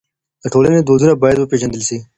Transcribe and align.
د 0.43 0.45
ټولني 0.53 0.79
دودونه 0.83 1.13
بايد 1.21 1.37
وپېژندل 1.39 1.81
سي. 1.89 1.97